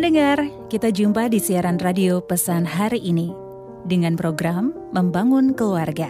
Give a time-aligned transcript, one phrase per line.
[0.00, 3.36] Pendengar, kita jumpa di siaran radio pesan hari ini
[3.84, 6.08] dengan program Membangun Keluarga.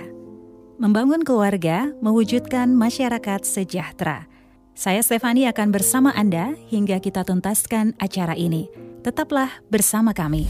[0.78, 4.30] Membangun keluarga mewujudkan masyarakat sejahtera.
[4.78, 8.70] Saya Stefani akan bersama Anda hingga kita tuntaskan acara ini.
[9.02, 10.46] Tetaplah bersama kami.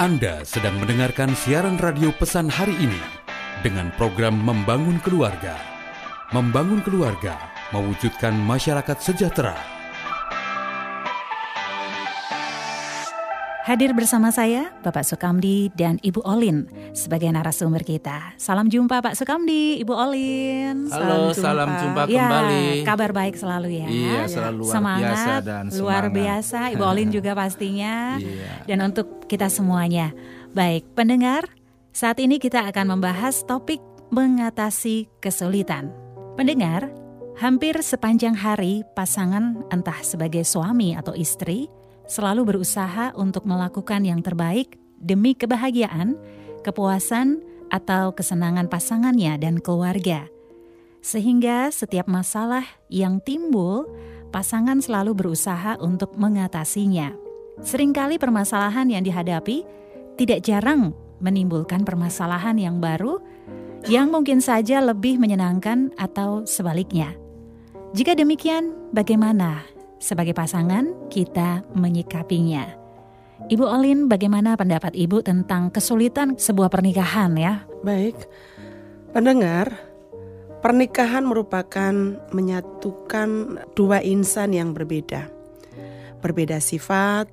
[0.00, 3.04] Anda sedang mendengarkan siaran radio pesan hari ini
[3.60, 5.60] dengan program Membangun Keluarga.
[6.32, 7.36] Membangun keluarga
[7.76, 9.81] mewujudkan masyarakat sejahtera.
[13.62, 16.66] Hadir bersama saya, Bapak Sukamdi dan Ibu Olin
[16.98, 18.34] sebagai narasumber kita.
[18.34, 20.90] Salam jumpa Pak Sukamdi, Ibu Olin.
[20.90, 22.64] Halo, salam jumpa, salam jumpa ya, kembali.
[22.82, 23.86] Kabar baik selalu ya.
[23.86, 25.78] Iya, selalu luar semangat, biasa dan semangat.
[25.78, 26.58] luar biasa.
[26.74, 28.18] Ibu Olin juga pastinya.
[28.18, 28.66] Iya.
[28.66, 30.10] Dan untuk kita semuanya.
[30.50, 31.46] Baik, pendengar,
[31.94, 33.78] saat ini kita akan membahas topik
[34.10, 35.94] mengatasi kesulitan.
[36.34, 36.90] Pendengar,
[37.38, 41.70] hampir sepanjang hari pasangan entah sebagai suami atau istri
[42.06, 46.18] selalu berusaha untuk melakukan yang terbaik demi kebahagiaan,
[46.62, 50.28] kepuasan, atau kesenangan pasangannya dan keluarga.
[51.00, 53.88] Sehingga setiap masalah yang timbul,
[54.30, 57.16] pasangan selalu berusaha untuk mengatasinya.
[57.64, 59.64] Seringkali permasalahan yang dihadapi
[60.20, 63.18] tidak jarang menimbulkan permasalahan yang baru
[63.90, 67.16] yang mungkin saja lebih menyenangkan atau sebaliknya.
[67.92, 69.66] Jika demikian, bagaimana
[70.02, 72.74] sebagai pasangan kita menyikapinya.
[73.46, 77.62] Ibu Olin, bagaimana pendapat Ibu tentang kesulitan sebuah pernikahan ya?
[77.86, 78.18] Baik,
[79.14, 79.78] pendengar,
[80.62, 81.94] pernikahan merupakan
[82.34, 83.30] menyatukan
[83.78, 85.30] dua insan yang berbeda.
[86.22, 87.30] Berbeda sifat,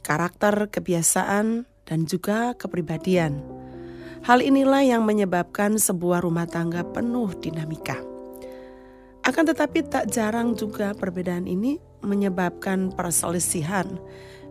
[0.00, 3.40] karakter, kebiasaan, dan juga kepribadian.
[4.24, 8.00] Hal inilah yang menyebabkan sebuah rumah tangga penuh dinamika.
[9.20, 14.00] Akan tetapi tak jarang juga perbedaan ini menyebabkan perselisihan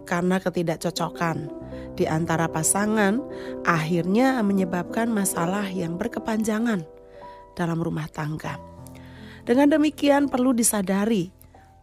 [0.09, 1.49] karena ketidakcocokan
[1.93, 3.21] di antara pasangan
[3.67, 6.87] akhirnya menyebabkan masalah yang berkepanjangan
[7.53, 8.57] dalam rumah tangga.
[9.43, 11.29] Dengan demikian perlu disadari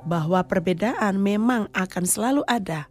[0.07, 2.87] bahwa perbedaan memang akan selalu ada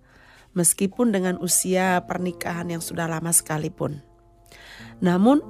[0.56, 4.04] meskipun dengan usia pernikahan yang sudah lama sekalipun.
[5.04, 5.44] Namun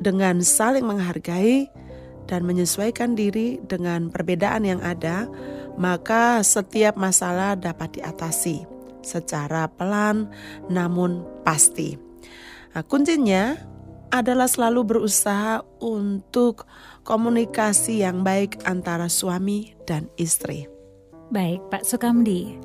[0.00, 1.68] dengan saling menghargai
[2.28, 5.28] dan menyesuaikan diri dengan perbedaan yang ada,
[5.78, 8.66] maka setiap masalah dapat diatasi
[9.00, 10.28] secara pelan
[10.66, 11.96] namun pasti.
[12.74, 13.56] Nah, kuncinya
[14.12, 16.68] adalah selalu berusaha untuk
[17.06, 20.68] komunikasi yang baik antara suami dan istri.
[21.32, 22.56] Baik, Pak Sukamdi.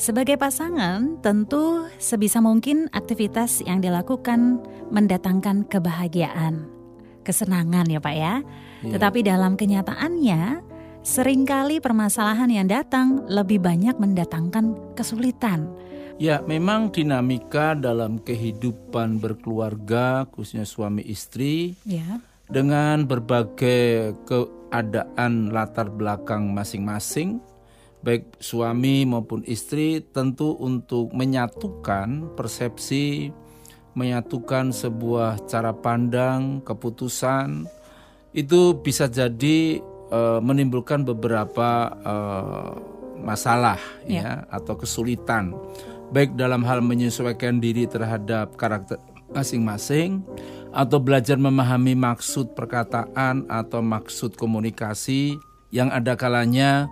[0.00, 6.64] Sebagai pasangan, tentu sebisa mungkin aktivitas yang dilakukan mendatangkan kebahagiaan,
[7.20, 8.40] kesenangan ya Pak ya.
[8.80, 8.96] Yeah.
[8.96, 10.64] Tetapi dalam kenyataannya,
[11.00, 15.68] sering kali permasalahan yang datang lebih banyak mendatangkan kesulitan.
[16.20, 22.20] Ya, memang dinamika dalam kehidupan berkeluarga, khususnya suami istri, ya.
[22.44, 27.40] dengan berbagai keadaan latar belakang masing-masing,
[28.04, 33.32] baik suami maupun istri, tentu untuk menyatukan persepsi,
[33.96, 37.64] menyatukan sebuah cara pandang, keputusan,
[38.36, 39.80] itu bisa jadi
[40.10, 42.70] uh, menimbulkan beberapa uh,
[43.20, 44.44] masalah yeah.
[44.46, 45.54] ya atau kesulitan
[46.10, 48.98] baik dalam hal menyesuaikan diri terhadap karakter
[49.30, 50.26] masing-masing
[50.70, 55.38] atau belajar memahami maksud perkataan atau maksud komunikasi
[55.70, 56.90] yang ada kalanya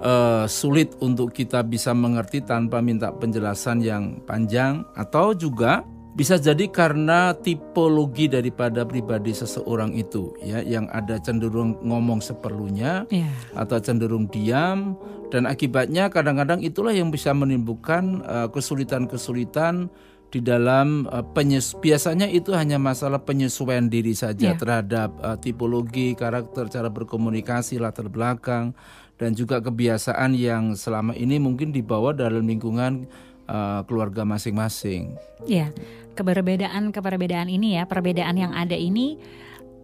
[0.00, 5.84] uh, sulit untuk kita bisa mengerti tanpa minta penjelasan yang panjang atau juga
[6.20, 13.32] bisa jadi karena tipologi daripada pribadi seseorang itu ya yang ada cenderung ngomong seperlunya yeah.
[13.56, 15.00] atau cenderung diam
[15.32, 19.88] dan akibatnya kadang-kadang itulah yang bisa menimbulkan uh, kesulitan-kesulitan
[20.28, 24.60] di dalam uh, penyes biasanya itu hanya masalah penyesuaian diri saja yeah.
[24.60, 28.76] terhadap uh, tipologi, karakter, cara berkomunikasi, latar belakang
[29.16, 33.08] dan juga kebiasaan yang selama ini mungkin dibawa dalam lingkungan
[33.50, 35.18] uh, keluarga masing-masing.
[35.44, 35.74] Ya,
[36.14, 39.18] keberbedaan-keberbedaan ini ya, perbedaan yang ada ini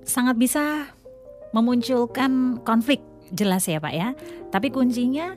[0.07, 0.95] sangat bisa
[1.51, 3.03] memunculkan konflik
[3.35, 4.15] jelas ya Pak ya.
[4.55, 5.35] Tapi kuncinya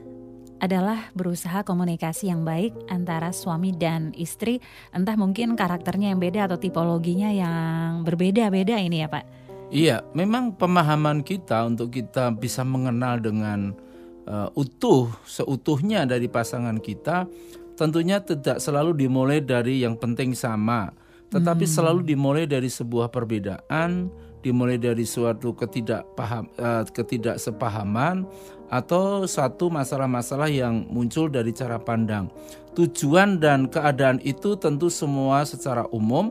[0.60, 4.60] adalah berusaha komunikasi yang baik antara suami dan istri,
[4.92, 9.24] entah mungkin karakternya yang beda atau tipologinya yang berbeda-beda ini ya Pak.
[9.70, 13.72] Iya, memang pemahaman kita untuk kita bisa mengenal dengan
[14.28, 17.24] uh, utuh, seutuhnya dari pasangan kita
[17.80, 20.92] tentunya tidak selalu dimulai dari yang penting sama,
[21.32, 21.72] tetapi hmm.
[21.72, 24.12] selalu dimulai dari sebuah perbedaan
[24.44, 28.24] dimulai dari suatu ketidakpaham uh, ketidaksepahaman
[28.72, 32.28] atau satu masalah-masalah yang muncul dari cara pandang.
[32.76, 36.30] Tujuan dan keadaan itu tentu semua secara umum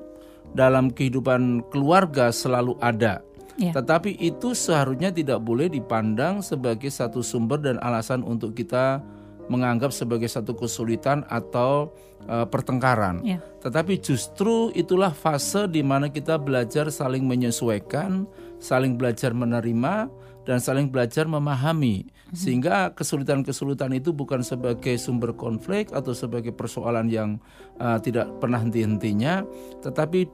[0.57, 3.21] dalam kehidupan keluarga selalu ada.
[3.59, 3.75] Ya.
[3.75, 9.03] Tetapi itu seharusnya tidak boleh dipandang sebagai satu sumber dan alasan untuk kita
[9.49, 11.91] menganggap sebagai satu kesulitan atau
[12.29, 13.25] uh, pertengkaran.
[13.25, 13.41] Ya.
[13.59, 18.29] Tetapi justru itulah fase di mana kita belajar saling menyesuaikan,
[18.61, 20.07] saling belajar menerima
[20.47, 27.41] dan saling belajar memahami sehingga kesulitan-kesulitan itu bukan sebagai sumber konflik atau sebagai persoalan yang
[27.81, 29.45] uh, tidak pernah henti-hentinya
[29.81, 30.29] tetapi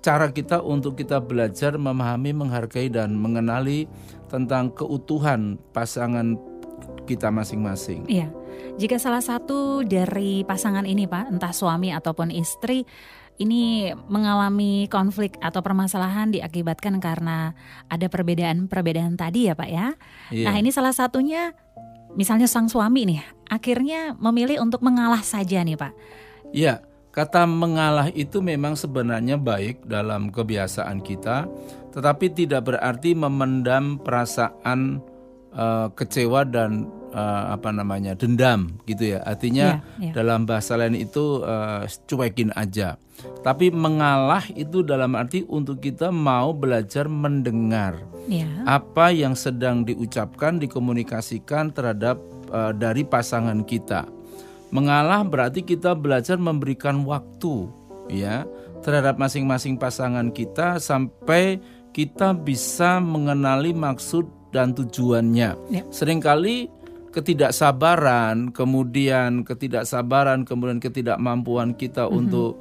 [0.00, 3.84] cara kita untuk kita belajar memahami, menghargai dan mengenali
[4.32, 6.40] tentang keutuhan pasangan
[7.04, 8.08] kita masing-masing.
[8.08, 8.32] Iya.
[8.80, 12.88] Jika salah satu dari pasangan ini, Pak, entah suami ataupun istri
[13.40, 17.56] ini mengalami konflik atau permasalahan diakibatkan karena
[17.88, 19.96] ada perbedaan-perbedaan tadi ya Pak ya.
[20.28, 20.46] Iya.
[20.52, 21.56] Nah ini salah satunya
[22.12, 25.92] misalnya sang suami nih akhirnya memilih untuk mengalah saja nih Pak.
[26.52, 26.84] Iya,
[27.16, 31.48] kata mengalah itu memang sebenarnya baik dalam kebiasaan kita,
[31.96, 35.00] tetapi tidak berarti memendam perasaan
[35.56, 39.22] uh, kecewa dan uh, apa namanya dendam gitu ya.
[39.26, 40.14] Artinya yeah, yeah.
[40.14, 42.96] dalam bahasa lain itu uh, cuekin aja.
[43.44, 48.48] Tapi mengalah itu dalam arti untuk kita mau belajar mendengar yeah.
[48.64, 52.16] apa yang sedang diucapkan, dikomunikasikan terhadap
[52.48, 54.08] uh, dari pasangan kita.
[54.70, 57.68] Mengalah berarti kita belajar memberikan waktu
[58.08, 58.46] ya
[58.80, 61.60] terhadap masing-masing pasangan kita sampai
[61.90, 64.24] kita bisa mengenali maksud
[64.54, 65.50] dan tujuannya.
[65.70, 65.82] Ya.
[65.90, 66.79] Seringkali
[67.10, 72.20] ketidaksabaran, kemudian ketidaksabaran, kemudian ketidakmampuan kita mm -hmm.
[72.20, 72.52] untuk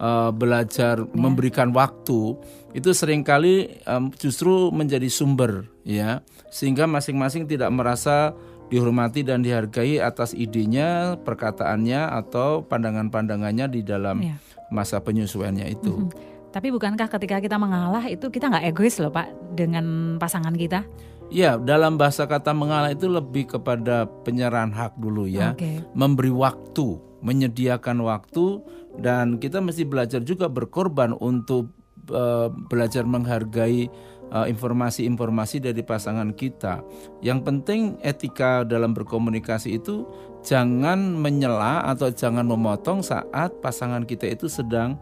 [0.00, 1.12] uh, belajar yeah.
[1.12, 2.34] memberikan waktu
[2.72, 8.32] itu sering kali um, justru menjadi sumber ya sehingga masing-masing tidak merasa
[8.68, 14.36] dihormati dan dihargai atas idenya, perkataannya atau pandangan-pandangannya di dalam yeah.
[14.68, 15.92] masa penyesuaiannya itu.
[15.92, 16.36] Mm -hmm.
[16.48, 20.84] Tapi bukankah ketika kita mengalah itu kita nggak egois loh Pak dengan pasangan kita?
[21.28, 25.52] Ya, dalam bahasa kata mengalah itu lebih kepada penyerahan hak dulu ya.
[25.52, 25.84] Okay.
[25.92, 28.64] Memberi waktu, menyediakan waktu
[28.96, 31.68] dan kita mesti belajar juga berkorban untuk
[32.08, 33.92] uh, belajar menghargai
[34.28, 36.80] eh, informasi-informasi uh, dari pasangan kita.
[37.20, 40.08] Yang penting etika dalam berkomunikasi itu
[40.40, 44.96] jangan menyela atau jangan memotong saat pasangan kita itu sedang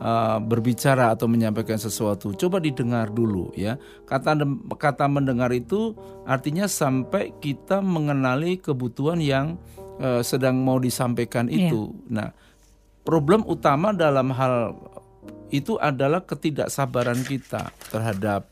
[0.00, 3.76] uh, berbicara atau menyampaikan sesuatu, coba didengar dulu ya.
[4.06, 4.38] Kata
[4.78, 9.58] kata mendengar itu artinya sampai kita mengenali kebutuhan yang
[10.00, 11.70] uh, sedang mau disampaikan iya.
[11.70, 11.92] itu.
[12.08, 12.10] Yeah.
[12.10, 12.28] Nah,
[13.02, 14.76] problem utama dalam hal
[15.48, 18.44] itu adalah ketidaksabaran kita terhadap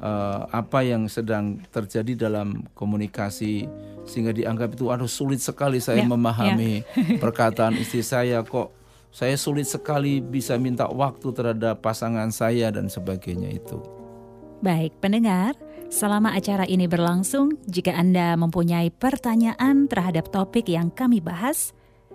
[0.00, 3.68] uh, apa yang sedang terjadi dalam komunikasi
[4.08, 7.20] sehingga dianggap itu aduh sulit sekali saya yeah, memahami yeah.
[7.20, 8.79] perkataan istri saya kok
[9.10, 13.82] saya sulit sekali bisa minta waktu terhadap pasangan saya dan sebagainya itu.
[14.62, 15.58] Baik, pendengar,
[15.90, 21.72] selama acara ini berlangsung, jika Anda mempunyai pertanyaan terhadap topik yang kami bahas,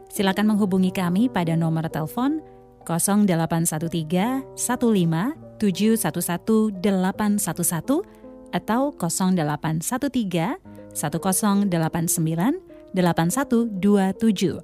[0.07, 2.39] silakan menghubungi kami pada nomor telepon
[2.85, 8.05] 0813 15 711 811
[8.53, 10.61] atau 0813
[10.93, 12.61] 1089
[12.95, 14.61] 8127.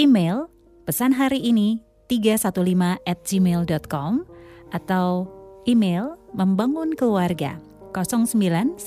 [0.00, 0.48] Email
[0.86, 4.22] pesan hari ini 315 at gmail.com
[4.70, 5.26] atau
[5.66, 7.58] email membangun keluarga
[7.90, 8.78] 0919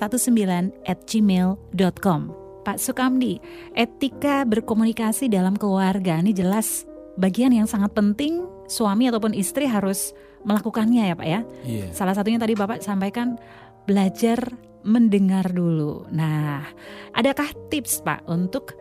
[0.88, 2.22] at gmail.com
[2.64, 3.44] Pak Sukamdi,
[3.76, 6.88] etika berkomunikasi dalam keluarga ini jelas
[7.20, 10.16] bagian yang sangat penting suami ataupun istri harus
[10.48, 11.42] melakukannya ya Pak ya.
[11.68, 11.92] Yeah.
[11.92, 13.36] Salah satunya tadi Bapak sampaikan
[13.84, 14.40] belajar
[14.88, 16.08] mendengar dulu.
[16.16, 16.64] Nah,
[17.12, 18.80] adakah tips Pak untuk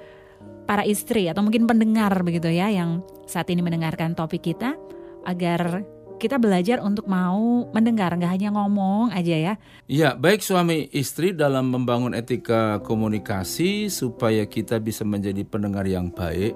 [0.68, 4.76] para istri atau mungkin pendengar begitu ya yang saat ini mendengarkan topik kita
[5.24, 5.80] agar
[6.20, 9.54] kita belajar untuk mau mendengar nggak hanya ngomong aja ya.
[9.86, 16.52] Iya, baik suami istri dalam membangun etika komunikasi supaya kita bisa menjadi pendengar yang baik.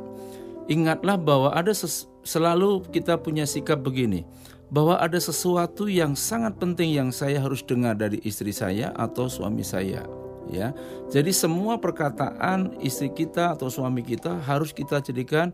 [0.67, 1.73] Ingatlah bahwa ada
[2.27, 4.27] selalu kita punya sikap begini,
[4.67, 9.63] bahwa ada sesuatu yang sangat penting yang saya harus dengar dari istri saya atau suami
[9.63, 10.75] saya ya.
[11.13, 15.53] Jadi semua perkataan istri kita atau suami kita harus kita jadikan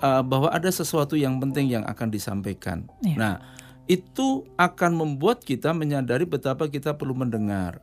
[0.00, 2.86] uh, bahwa ada sesuatu yang penting yang akan disampaikan.
[3.04, 3.16] Ya.
[3.16, 3.34] Nah,
[3.86, 7.78] itu akan membuat kita menyadari betapa kita perlu mendengar.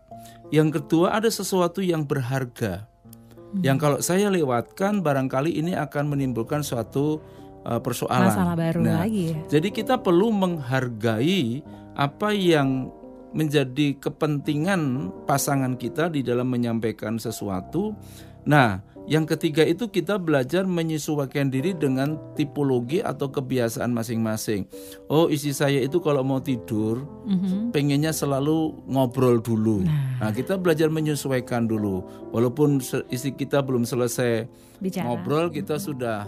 [0.51, 2.85] Yang kedua ada sesuatu yang berharga.
[2.85, 3.61] Hmm.
[3.63, 7.23] Yang kalau saya lewatkan barangkali ini akan menimbulkan suatu
[7.65, 8.29] uh, persoalan.
[8.31, 9.33] Masalah baru nah, lagi.
[9.33, 9.59] Ya?
[9.59, 11.63] Jadi kita perlu menghargai
[11.93, 12.89] apa yang
[13.33, 17.97] menjadi kepentingan pasangan kita di dalam menyampaikan sesuatu.
[18.45, 24.63] Nah, yang ketiga itu kita belajar menyesuaikan diri dengan tipologi atau kebiasaan masing-masing.
[25.11, 27.75] Oh, isi saya itu kalau mau tidur, mm-hmm.
[27.75, 29.83] pengennya selalu ngobrol dulu.
[29.83, 30.23] Nah.
[30.23, 32.05] nah, kita belajar menyesuaikan dulu.
[32.31, 32.79] Walaupun
[33.11, 34.47] isi kita belum selesai
[34.79, 35.03] Bicara.
[35.03, 36.23] ngobrol, kita sudah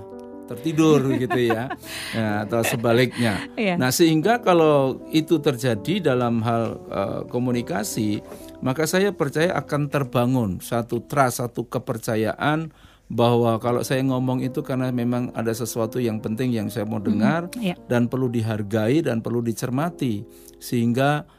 [0.45, 1.73] tertidur gitu ya,
[2.13, 3.45] ya atau sebaliknya.
[3.57, 3.75] Iya.
[3.75, 8.21] Nah sehingga kalau itu terjadi dalam hal uh, komunikasi,
[8.61, 12.71] maka saya percaya akan terbangun satu trust, satu kepercayaan
[13.05, 17.53] bahwa kalau saya ngomong itu karena memang ada sesuatu yang penting yang saya mau dengar
[17.53, 17.77] mm, yeah.
[17.85, 20.25] dan perlu dihargai dan perlu dicermati
[20.57, 21.29] sehingga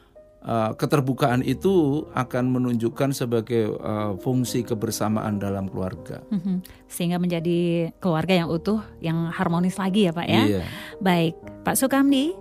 [0.43, 6.61] uh, keterbukaan itu akan menunjukkan sebagai uh, fungsi kebersamaan dalam keluarga -hmm.
[6.91, 10.43] sehingga menjadi keluarga yang utuh yang harmonis lagi ya Pak ya.
[10.45, 10.63] Iya.
[10.99, 12.33] Baik Pak Sukamdi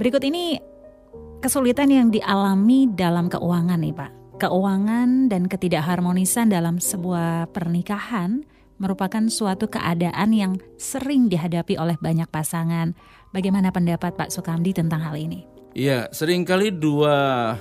[0.00, 0.60] berikut ini
[1.44, 8.40] kesulitan yang dialami dalam keuangan nih Pak Keuangan dan ketidakharmonisan dalam sebuah pernikahan
[8.80, 12.96] merupakan suatu keadaan yang sering dihadapi oleh banyak pasangan.
[13.36, 15.44] Bagaimana pendapat Pak Sukamdi tentang hal ini?
[15.70, 17.54] Iya, sering kali dua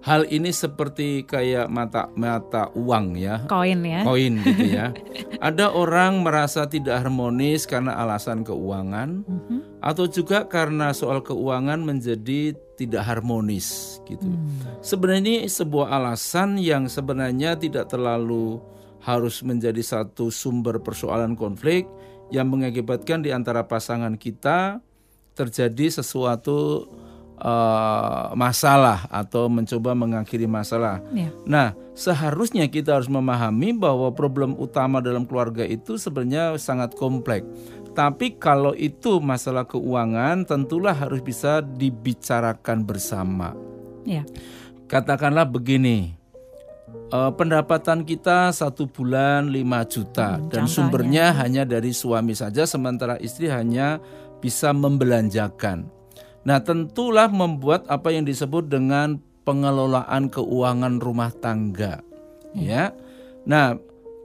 [0.00, 3.44] hal ini seperti kayak mata mata uang ya.
[3.48, 4.00] Koin ya.
[4.04, 4.92] Koin gitu ya.
[5.48, 9.60] Ada orang merasa tidak harmonis karena alasan keuangan mm -hmm.
[9.84, 14.24] atau juga karena soal keuangan menjadi tidak harmonis gitu.
[14.24, 14.80] Hmm.
[14.80, 18.56] Sebenarnya ini sebuah alasan yang sebenarnya tidak terlalu
[19.04, 21.84] harus menjadi satu sumber persoalan konflik
[22.32, 24.80] yang mengakibatkan di antara pasangan kita
[25.36, 26.88] terjadi sesuatu
[27.40, 31.00] uh, masalah atau mencoba mengakhiri masalah.
[31.10, 31.32] Yeah.
[31.44, 37.48] Nah, seharusnya kita harus memahami bahwa problem utama dalam keluarga itu sebenarnya sangat kompleks
[37.90, 43.52] tapi kalau itu masalah keuangan tentulah harus bisa dibicarakan bersama.
[44.06, 44.22] Ya.
[44.86, 46.14] Katakanlah begini,
[47.14, 53.18] uh, pendapatan kita satu bulan 5 juta hmm, dan sumbernya hanya dari suami saja sementara
[53.22, 54.02] istri hanya
[54.42, 55.86] bisa membelanjakan.
[56.44, 62.00] Nah tentulah membuat apa yang disebut dengan pengelolaan keuangan rumah tangga.
[62.56, 62.96] Ya.
[63.44, 63.76] Nah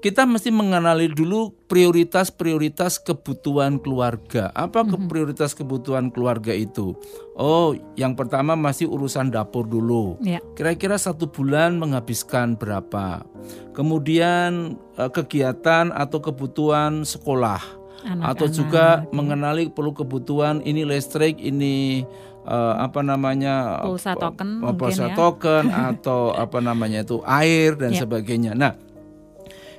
[0.06, 4.54] kita mesti mengenali dulu prioritas-prioritas kebutuhan keluarga.
[4.54, 6.94] Apa ke prioritas kebutuhan keluarga itu?
[7.34, 10.22] Oh, yang pertama masih urusan dapur dulu.
[10.22, 10.46] Ya.
[10.54, 13.26] Kira-kira satu bulan menghabiskan berapa?
[13.74, 17.85] Kemudian eh, kegiatan atau kebutuhan sekolah.
[18.06, 22.06] Anak, atau juga mengenali perlu kebutuhan ini listrik, ini
[22.46, 25.16] uh, apa namanya pulsa token, pulsa ya.
[25.18, 28.06] token atau apa namanya itu air dan ya.
[28.06, 28.54] sebagainya.
[28.54, 28.78] Nah,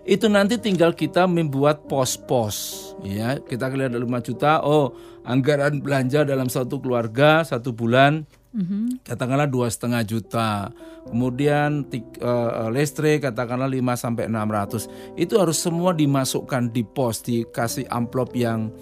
[0.06, 4.94] itu nanti tinggal kita membuat pos-pos ya kita lihat ada 5 juta oh
[5.26, 8.22] anggaran belanja dalam satu keluarga satu bulan
[8.56, 9.04] mm-hmm.
[9.04, 10.72] katakanlah dua setengah juta
[11.04, 11.84] kemudian
[12.24, 18.72] uh, listrik katakanlah 5 sampai 600 itu harus semua dimasukkan di pos dikasih amplop yang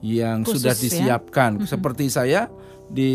[0.00, 0.80] yang Khusus, sudah ya.
[0.80, 1.54] disiapkan ya?
[1.58, 1.68] mm-hmm.
[1.68, 2.48] seperti saya
[2.88, 3.12] di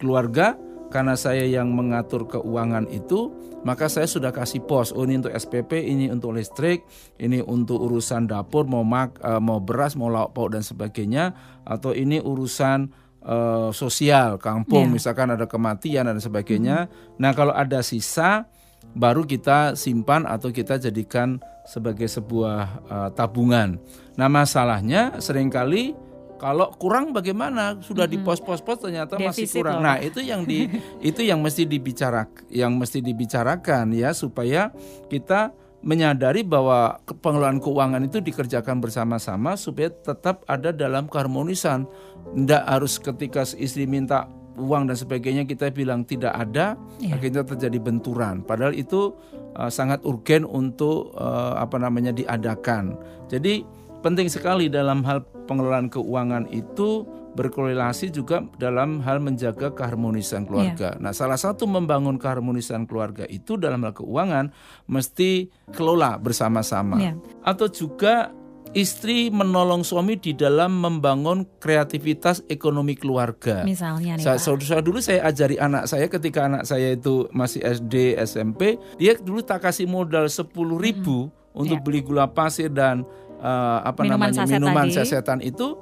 [0.00, 0.56] keluarga
[0.94, 3.34] karena saya yang mengatur keuangan itu
[3.66, 6.86] maka saya sudah kasih pos oh ini untuk SPP ini untuk listrik
[7.18, 11.34] ini untuk urusan dapur mau mak uh, mau beras mau lauk pauk dan sebagainya
[11.66, 12.92] atau ini urusan
[13.24, 14.94] uh, sosial kampung yeah.
[14.94, 17.20] misalkan ada kematian dan sebagainya hmm.
[17.20, 18.46] nah kalau ada sisa
[18.94, 23.80] baru kita simpan atau kita jadikan sebagai sebuah uh, tabungan
[24.14, 25.96] nah masalahnya sering kali
[26.44, 27.80] kalau kurang bagaimana?
[27.80, 29.80] Sudah di pos-pos-pos ternyata Defisit masih kurang.
[29.80, 29.86] Loh.
[29.88, 30.68] Nah, itu yang di
[31.08, 34.68] itu yang mesti dibicarakan, yang mesti dibicarakan ya supaya
[35.08, 41.84] kita menyadari bahwa pengelolaan keuangan itu dikerjakan bersama-sama supaya tetap ada dalam keharmonisan.
[42.32, 44.24] Tidak harus ketika istri minta
[44.56, 47.20] uang dan sebagainya kita bilang tidak ada, ya.
[47.20, 48.40] akhirnya terjadi benturan.
[48.40, 49.12] Padahal itu
[49.60, 52.96] uh, sangat urgen untuk uh, apa namanya diadakan.
[53.28, 53.60] Jadi
[54.00, 60.94] penting sekali dalam hal pengelolaan keuangan itu berkorelasi juga dalam hal menjaga keharmonisan keluarga.
[60.94, 61.02] Yeah.
[61.02, 64.54] Nah, salah satu membangun keharmonisan keluarga itu dalam hal keuangan
[64.86, 67.02] mesti kelola bersama-sama.
[67.02, 67.18] Yeah.
[67.42, 68.30] Atau juga
[68.74, 73.62] istri menolong suami di dalam membangun kreativitas ekonomi keluarga.
[73.62, 78.18] Misalnya nih, saya, saya dulu saya ajari anak saya ketika anak saya itu masih SD,
[78.26, 81.54] SMP, dia dulu tak kasih modal sepuluh ribu hmm.
[81.54, 81.84] untuk yeah.
[81.86, 83.06] beli gula pasir dan
[83.38, 84.96] uh, apa minuman namanya saset minuman tadi.
[84.98, 85.78] sasetan itu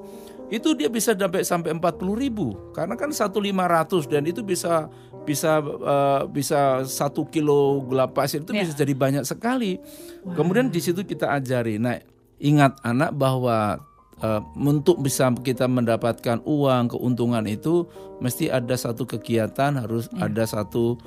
[0.52, 4.44] itu dia bisa sampai sampai empat puluh ribu karena kan satu lima ratus dan itu
[4.44, 4.92] bisa
[5.24, 8.68] bisa uh, bisa satu kilo gula pasir itu yeah.
[8.68, 9.80] bisa jadi banyak sekali.
[10.26, 10.36] Wow.
[10.36, 11.80] Kemudian di situ kita ajari.
[11.80, 11.96] Nah
[12.42, 13.80] ingat anak bahwa
[14.20, 17.86] uh, untuk bisa kita mendapatkan uang keuntungan itu
[18.18, 20.28] mesti ada satu kegiatan harus ya.
[20.28, 20.98] ada satu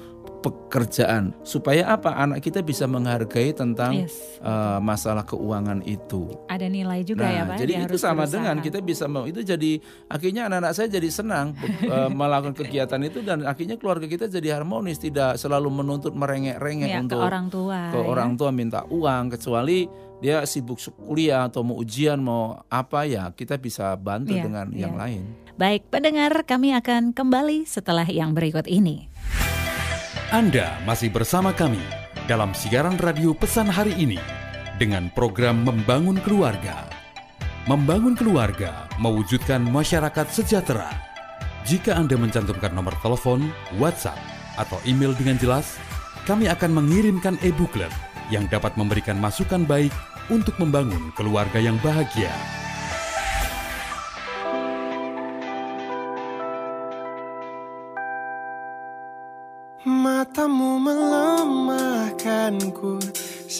[0.45, 4.37] pekerjaan supaya apa anak kita bisa menghargai tentang yes.
[4.45, 6.29] uh, masalah keuangan itu.
[6.45, 7.57] Ada nilai juga ya, nah, ya Pak.
[7.65, 8.33] Jadi itu sama berusaha.
[8.37, 11.57] dengan kita bisa mau itu jadi akhirnya anak-anak saya jadi senang
[11.89, 17.01] uh, melakukan kegiatan itu dan akhirnya keluarga kita jadi harmonis tidak selalu menuntut merengek-rengek ya,
[17.01, 17.79] untuk ke orang tua.
[17.89, 18.05] Ke ya.
[18.05, 19.89] orang tua minta uang kecuali
[20.21, 20.77] dia sibuk
[21.09, 24.87] kuliah atau mau ujian mau apa ya kita bisa bantu ya, dengan ya.
[24.87, 25.25] yang lain.
[25.55, 29.07] Baik, pendengar kami akan kembali setelah yang berikut ini.
[30.33, 31.77] Anda masih bersama kami
[32.25, 34.17] dalam siaran radio pesan hari ini
[34.81, 36.89] dengan program Membangun Keluarga.
[37.69, 40.89] Membangun keluarga mewujudkan masyarakat sejahtera.
[41.69, 44.17] Jika Anda mencantumkan nomor telepon, WhatsApp,
[44.57, 45.77] atau email dengan jelas,
[46.25, 47.93] kami akan mengirimkan e-booklet
[48.33, 49.93] yang dapat memberikan masukan baik
[50.33, 52.33] untuk membangun keluarga yang bahagia.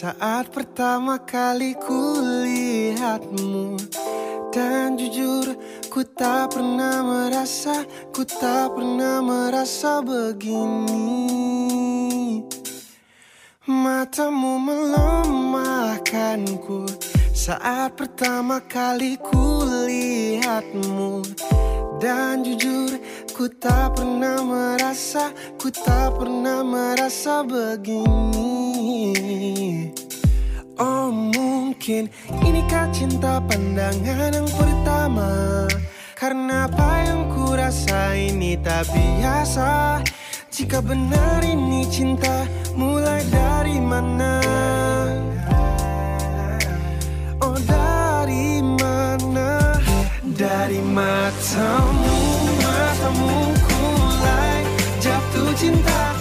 [0.06, 3.74] Saat pertama kali ku lihatmu
[4.54, 5.50] Dan jujur
[5.90, 7.82] ku tak pernah merasa,
[8.14, 11.26] ku tak pernah merasa begini.
[13.66, 16.86] Matamu melemahkanku
[17.34, 21.26] saat pertama kali ku lihatmu
[21.98, 22.94] dan jujur
[23.34, 28.76] ku tak pernah merasa Ku tak pernah merasa begini
[30.76, 32.12] Oh mungkin
[32.44, 35.64] inikah cinta pandangan yang pertama?
[36.12, 40.04] Karena apa yang ku rasa ini tak biasa?
[40.52, 42.44] Jika benar ini cinta
[42.76, 44.36] mulai dari mana?
[47.40, 49.80] Oh dari mana?
[50.36, 52.16] Dari matamu,
[52.60, 53.32] matamu
[53.64, 54.60] ku mulai
[55.00, 56.15] jatuh cinta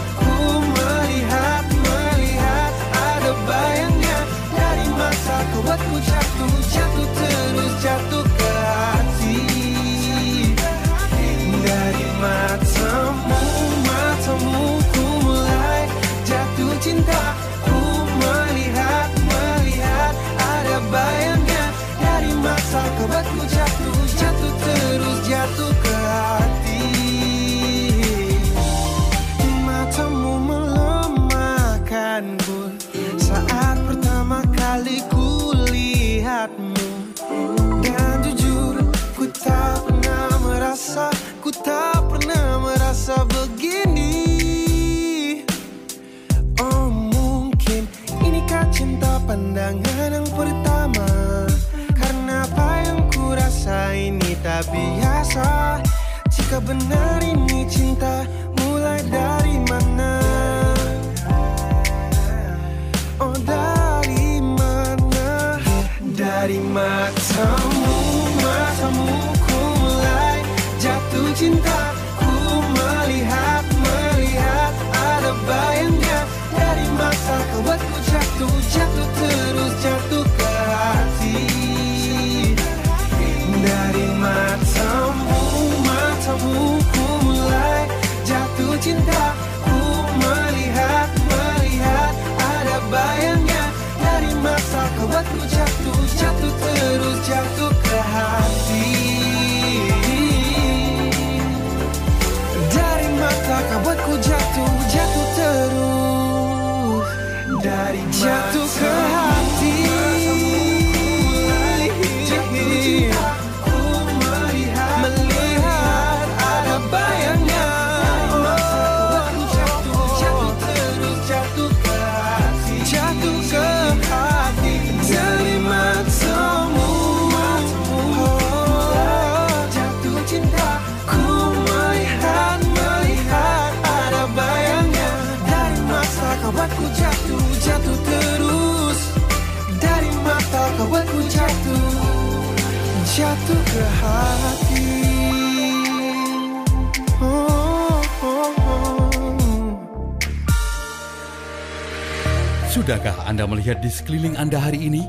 [152.75, 155.07] Sudahkah Anda melihat di sekeliling Anda hari ini?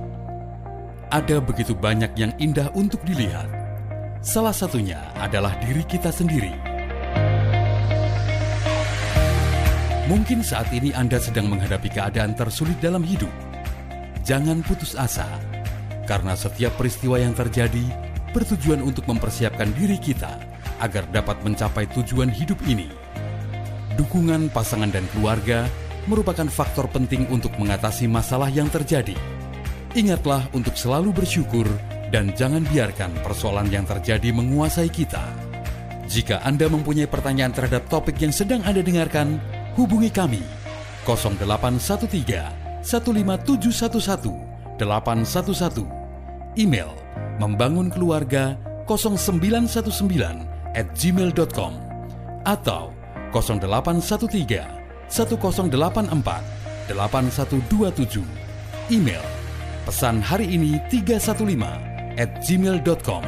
[1.11, 3.51] Ada begitu banyak yang indah untuk dilihat.
[4.23, 6.55] Salah satunya adalah diri kita sendiri.
[10.07, 13.35] Mungkin saat ini Anda sedang menghadapi keadaan tersulit dalam hidup.
[14.23, 15.27] Jangan putus asa
[16.07, 18.06] karena setiap peristiwa yang terjadi
[18.37, 20.37] bertujuan untuk mempersiapkan diri kita
[20.85, 22.93] agar dapat mencapai tujuan hidup ini.
[23.97, 25.65] Dukungan pasangan dan keluarga
[26.05, 29.17] merupakan faktor penting untuk mengatasi masalah yang terjadi.
[29.97, 31.65] Ingatlah untuk selalu bersyukur
[32.13, 35.25] dan jangan biarkan persoalan yang terjadi menguasai kita.
[36.05, 39.41] Jika Anda mempunyai pertanyaan terhadap topik yang sedang Anda dengarkan,
[39.81, 40.45] hubungi kami
[41.09, 45.89] 0813 15711 811
[46.61, 47.06] email
[47.37, 48.57] membangun keluarga
[48.89, 50.47] 0919
[50.77, 51.73] at gmail.com
[52.47, 52.93] atau
[53.33, 58.23] 0813 1084 8127
[58.95, 59.25] email
[59.87, 63.25] pesan hari ini 315 at gmail.com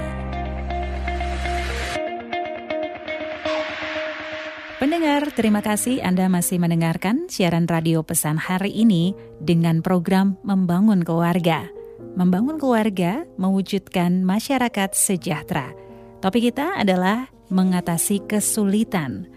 [4.79, 9.11] Pendengar, terima kasih Anda masih mendengarkan siaran radio pesan hari ini
[9.43, 11.78] dengan program Membangun Keluarga.
[12.15, 15.75] Membangun keluarga, mewujudkan masyarakat sejahtera.
[16.23, 19.29] Topik kita adalah mengatasi kesulitan.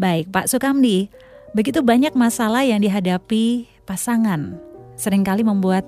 [0.00, 1.12] Baik, Pak Sukamdi,
[1.52, 4.58] begitu banyak masalah yang dihadapi pasangan.
[4.94, 5.84] Seringkali membuat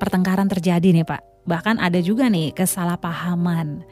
[0.00, 1.44] pertengkaran terjadi nih Pak.
[1.44, 3.84] Bahkan ada juga nih kesalahpahaman.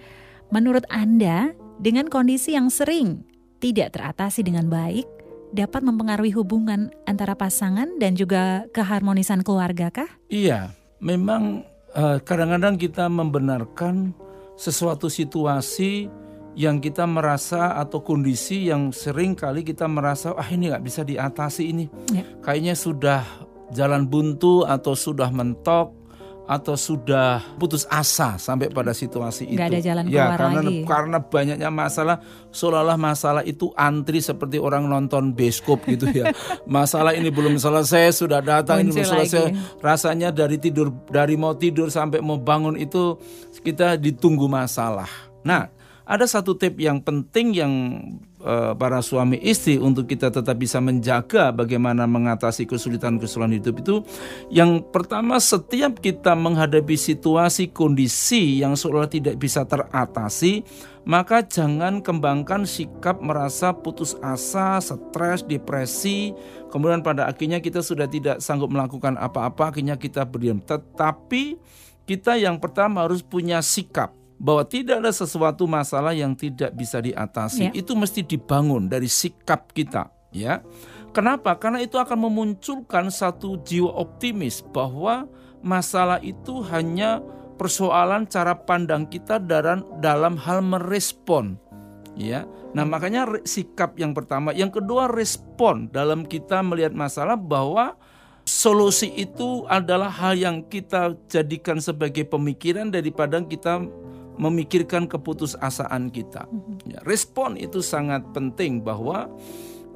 [0.49, 3.25] Menurut Anda, dengan kondisi yang sering
[3.61, 5.05] tidak teratasi dengan baik,
[5.53, 10.11] dapat mempengaruhi hubungan antara pasangan dan juga keharmonisan keluarga kah?
[10.29, 14.13] Iya, memang kadang eh, kadang-kadang kita membenarkan
[14.59, 16.11] sesuatu situasi
[16.59, 21.71] yang kita merasa atau kondisi yang sering kali kita merasa ah ini nggak bisa diatasi
[21.71, 22.27] ini ya.
[22.43, 23.23] kayaknya sudah
[23.71, 25.95] jalan buntu atau sudah mentok
[26.49, 29.61] atau sudah putus asa sampai pada situasi itu.
[29.61, 30.77] Gak ada jalan ya, keluar karena, lagi.
[30.89, 32.17] Karena banyaknya masalah,
[32.49, 36.33] seolah-olah masalah itu antri seperti orang nonton bioskop gitu ya.
[36.65, 39.45] masalah ini belum selesai, sudah datang ini belum selesai.
[39.53, 39.85] Lagi.
[39.85, 43.21] Rasanya dari tidur, dari mau tidur sampai mau bangun itu
[43.61, 45.07] kita ditunggu masalah.
[45.45, 45.69] Nah,
[46.09, 47.73] ada satu tip yang penting yang
[48.79, 53.97] para suami istri untuk kita tetap bisa menjaga bagaimana mengatasi kesulitan-kesulitan hidup itu.
[54.49, 60.63] Yang pertama setiap kita menghadapi situasi kondisi yang seolah tidak bisa teratasi
[61.09, 66.37] maka jangan kembangkan sikap merasa putus asa, stres, depresi,
[66.69, 70.61] kemudian pada akhirnya kita sudah tidak sanggup melakukan apa-apa, akhirnya kita berdiam.
[70.61, 71.57] Tetapi
[72.05, 77.69] kita yang pertama harus punya sikap bahwa tidak ada sesuatu masalah yang tidak bisa diatasi.
[77.69, 77.73] Ya.
[77.75, 80.63] Itu mesti dibangun dari sikap kita, ya.
[81.11, 81.59] Kenapa?
[81.59, 85.27] Karena itu akan memunculkan satu jiwa optimis bahwa
[85.61, 87.19] masalah itu hanya
[87.59, 91.59] persoalan cara pandang kita dalam dalam hal merespon.
[92.15, 92.47] Ya.
[92.75, 97.99] Nah, makanya sikap yang pertama, yang kedua respon dalam kita melihat masalah bahwa
[98.47, 103.85] solusi itu adalah hal yang kita jadikan sebagai pemikiran daripada kita
[104.39, 106.47] memikirkan keputusasaan kita.
[106.49, 106.95] Mhm.
[106.95, 109.29] Ya, respon itu sangat penting bahwa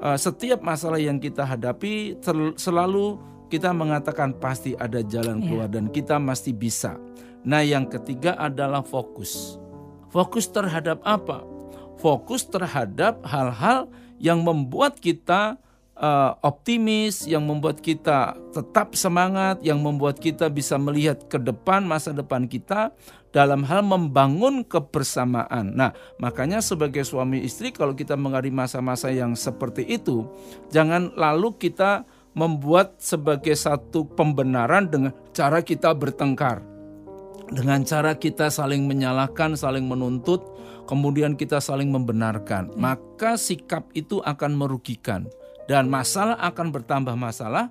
[0.02, 2.18] uh, setiap masalah yang kita hadapi
[2.58, 5.44] selalu kita mengatakan pasti ada jalan iya.
[5.46, 5.74] keluar yeah.
[5.78, 6.98] dan kita masih bisa.
[7.42, 9.60] Nah, yang ketiga adalah fokus.
[10.08, 11.44] Fokus terhadap apa?
[12.00, 15.58] Fokus terhadap hal-hal yang membuat kita
[15.98, 22.14] uh, optimis, yang membuat kita tetap semangat, yang membuat kita bisa melihat ke depan masa
[22.14, 22.94] depan kita
[23.32, 25.72] dalam hal membangun kebersamaan.
[25.72, 30.28] Nah, makanya sebagai suami istri kalau kita menghadapi masa-masa yang seperti itu,
[30.68, 36.64] jangan lalu kita membuat sebagai satu pembenaran dengan cara kita bertengkar.
[37.52, 40.40] Dengan cara kita saling menyalahkan, saling menuntut,
[40.88, 42.72] kemudian kita saling membenarkan.
[42.80, 45.28] Maka sikap itu akan merugikan
[45.68, 47.68] dan masalah akan bertambah masalah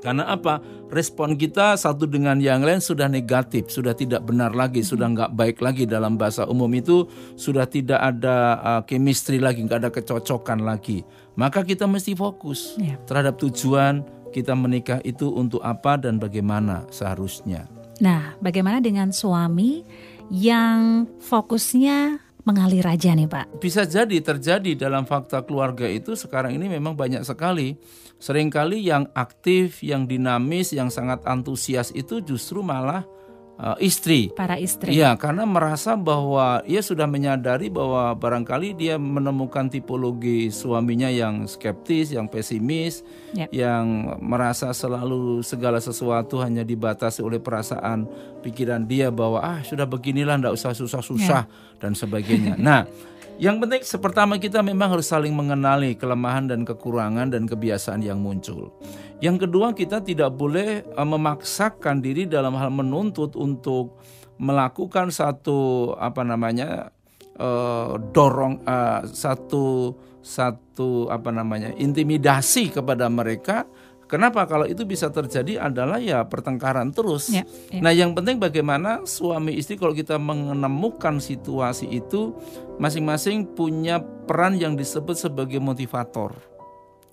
[0.00, 0.64] karena apa?
[0.88, 5.60] Respon kita satu dengan yang lain sudah negatif, sudah tidak benar lagi, sudah nggak baik
[5.60, 11.04] lagi dalam bahasa umum itu sudah tidak ada uh, chemistry lagi, nggak ada kecocokan lagi.
[11.36, 12.96] Maka kita mesti fokus ya.
[13.04, 17.68] terhadap tujuan kita menikah itu untuk apa dan bagaimana seharusnya.
[18.00, 19.84] Nah, bagaimana dengan suami
[20.32, 23.62] yang fokusnya mengalir aja nih Pak?
[23.62, 27.78] Bisa jadi terjadi dalam fakta keluarga itu sekarang ini memang banyak sekali.
[28.20, 33.06] Seringkali yang aktif, yang dinamis, yang sangat antusias itu justru malah
[33.60, 34.32] uh, istri.
[34.32, 34.96] Para istri.
[34.96, 42.16] Iya, karena merasa bahwa ia sudah menyadari bahwa barangkali dia menemukan tipologi suaminya yang skeptis,
[42.16, 43.04] yang pesimis,
[43.36, 43.52] yep.
[43.52, 48.08] yang merasa selalu segala sesuatu hanya dibatasi oleh perasaan
[48.40, 51.80] pikiran dia bahwa ah sudah beginilah ndak usah susah-susah yep.
[51.84, 52.56] dan sebagainya.
[52.56, 52.88] Nah,
[53.40, 58.76] yang penting pertama kita memang harus saling mengenali kelemahan dan kekurangan dan kebiasaan yang muncul.
[59.24, 63.96] Yang kedua kita tidak boleh uh, memaksakan diri dalam hal menuntut untuk
[64.36, 66.92] melakukan satu apa namanya
[67.40, 73.64] uh, dorong uh, satu satu apa namanya intimidasi kepada mereka
[74.10, 77.30] Kenapa kalau itu bisa terjadi adalah ya pertengkaran terus.
[77.30, 77.78] Ya, ya.
[77.78, 82.34] Nah, yang penting bagaimana suami istri kalau kita menemukan situasi itu
[82.82, 86.34] masing-masing punya peran yang disebut sebagai motivator.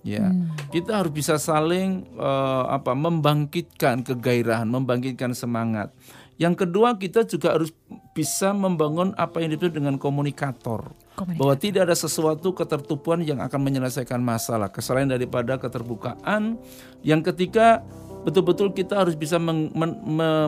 [0.02, 0.74] Ya, hmm.
[0.74, 5.94] kita harus bisa saling uh, apa membangkitkan kegairahan, membangkitkan semangat.
[6.38, 7.74] Yang kedua kita juga harus
[8.14, 10.94] bisa membangun apa yang disebut dengan komunikator.
[11.18, 11.38] komunikator.
[11.38, 14.70] Bahwa tidak ada sesuatu ketertupuan yang akan menyelesaikan masalah.
[14.70, 16.54] Kesalahan daripada keterbukaan.
[17.02, 17.82] Yang ketiga
[18.22, 19.74] betul-betul kita harus bisa mem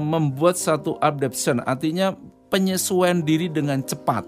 [0.02, 1.58] membuat satu adaptation.
[1.66, 2.14] Artinya
[2.50, 4.26] penyesuaian diri dengan cepat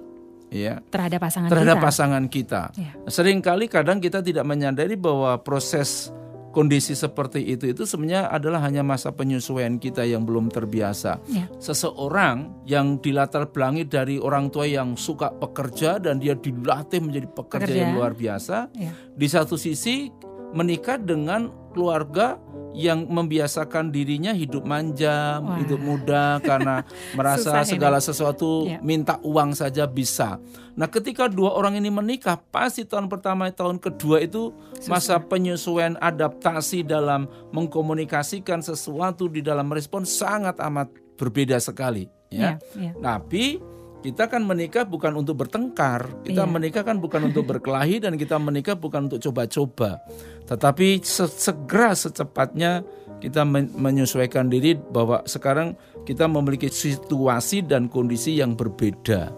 [0.52, 1.86] ya terhadap pasangan terhadap kita.
[1.88, 2.62] pasangan kita.
[2.76, 2.92] Ya.
[3.08, 6.12] Seringkali kadang kita tidak menyadari bahwa proses
[6.52, 11.18] kondisi seperti itu itu sebenarnya adalah hanya masa penyesuaian kita yang belum terbiasa.
[11.32, 11.48] Ya.
[11.56, 17.66] Seseorang yang dilatar belakangi dari orang tua yang suka pekerja dan dia dilatih menjadi pekerja,
[17.66, 17.80] pekerja.
[17.80, 18.92] yang luar biasa, ya.
[18.92, 20.12] di satu sisi
[20.52, 22.38] menikah dengan keluarga
[22.72, 25.60] yang membiasakan dirinya hidup manja, Wah.
[25.60, 26.84] hidup muda karena
[27.18, 28.80] merasa segala sesuatu ya.
[28.80, 30.40] minta uang saja bisa.
[30.72, 34.88] Nah, ketika dua orang ini menikah, pasti tahun pertama, tahun kedua itu Susah.
[34.88, 40.88] masa penyesuaian adaptasi dalam mengkomunikasikan sesuatu di dalam respon sangat amat
[41.20, 42.56] berbeda sekali, ya.
[42.72, 42.92] ya, ya.
[42.96, 43.71] Tapi
[44.02, 46.50] kita kan menikah bukan untuk bertengkar, kita iya.
[46.50, 50.02] menikah kan bukan untuk berkelahi dan kita menikah bukan untuk coba-coba.
[50.50, 52.82] Tetapi segera secepatnya
[53.22, 59.30] kita menyesuaikan diri bahwa sekarang kita memiliki situasi dan kondisi yang berbeda.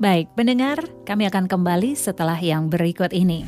[0.00, 3.44] Baik, pendengar, kami akan kembali setelah yang berikut ini.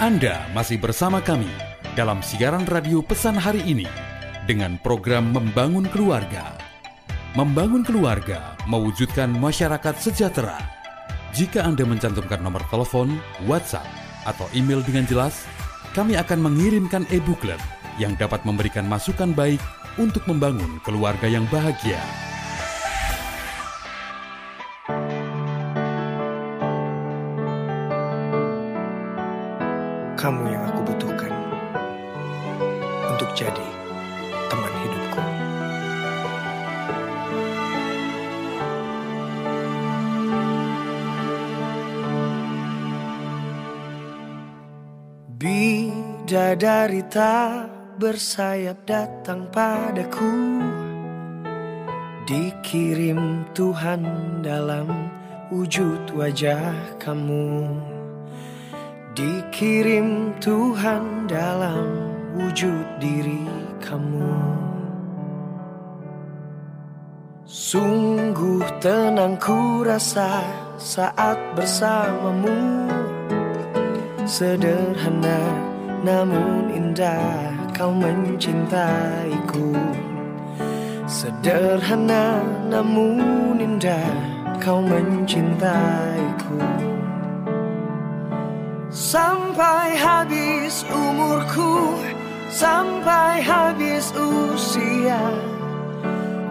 [0.00, 1.52] Anda masih bersama kami
[1.92, 3.84] dalam siaran radio pesan hari ini
[4.48, 6.73] dengan program Membangun Keluarga
[7.34, 10.54] Membangun keluarga, mewujudkan masyarakat sejahtera.
[11.34, 13.18] Jika Anda mencantumkan nomor telepon,
[13.50, 13.82] WhatsApp,
[14.22, 15.42] atau email dengan jelas,
[15.98, 17.58] kami akan mengirimkan e-booklet
[17.98, 19.58] yang dapat memberikan masukan baik
[19.98, 21.98] untuk membangun keluarga yang bahagia.
[30.14, 31.34] Kamu yang aku butuhkan
[33.10, 33.73] untuk jadi
[46.54, 47.66] Bidadari tak
[47.98, 50.62] bersayap datang padaku.
[52.30, 54.06] Dikirim Tuhan
[54.38, 54.86] dalam
[55.50, 57.74] wujud wajah kamu.
[59.18, 61.90] Dikirim Tuhan dalam
[62.38, 63.50] wujud diri
[63.82, 64.38] kamu.
[67.50, 70.38] Sungguh tenang ku rasa
[70.78, 72.86] saat bersamamu.
[74.22, 75.73] Sederhana
[76.04, 79.72] namun indah kau mencintaiku.
[81.08, 84.12] Sederhana namun indah
[84.60, 86.60] kau mencintaiku.
[88.94, 91.98] Sampai habis umurku
[92.46, 95.18] Sampai habis usia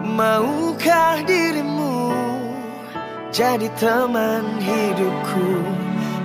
[0.04, 2.12] Maukah dirimu
[3.34, 5.66] jadi teman hidupku?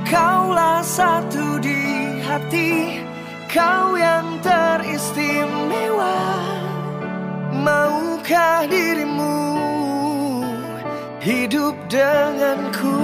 [0.05, 3.01] Kaulah satu di hati
[3.49, 6.21] Kau yang teristimewa?
[7.49, 9.57] Maukah dirimu
[11.17, 13.01] hidup denganku?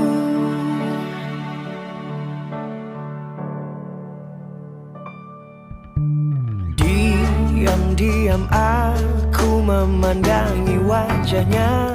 [6.77, 11.89] Diam-diam aku memandangi wajahnya.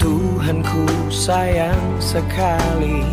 [0.00, 3.04] Tuhanku sayang sekali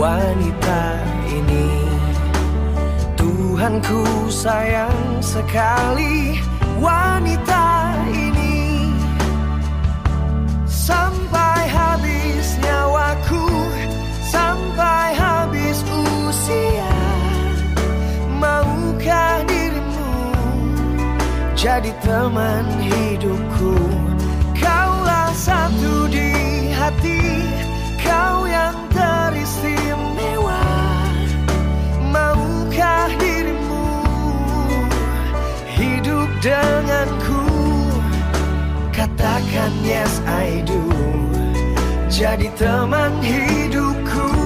[0.00, 0.96] wanita
[1.28, 1.81] ini
[3.62, 6.34] Tuhanku sayang sekali
[6.82, 8.90] wanita ini.
[10.66, 13.46] Sampai habis nyawaku
[14.18, 15.78] Sampai habis
[16.26, 16.90] usia.
[18.34, 20.10] Maukah dirimu
[21.54, 23.78] Jadi teman hidupku?
[24.58, 26.34] Kaulah satu di
[26.74, 27.46] hati
[28.02, 28.81] Kau yang
[32.72, 33.84] Maukah dirimu
[35.76, 37.44] hidup denganku?
[38.88, 40.80] Katakan yes I do.
[42.08, 44.41] Jadi teman hidupku